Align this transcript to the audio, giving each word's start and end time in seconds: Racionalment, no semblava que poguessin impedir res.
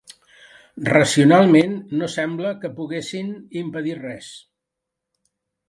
Racionalment, 0.87 1.75
no 1.99 2.09
semblava 2.15 2.55
que 2.65 2.73
poguessin 2.81 3.31
impedir 3.63 3.97
res. 4.01 4.33